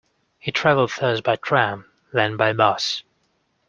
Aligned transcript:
He 0.39 0.51
travelled 0.51 0.91
first 0.91 1.21
by 1.23 1.35
tram, 1.35 1.85
then 2.11 2.35
by 2.35 2.53
bus 2.53 3.03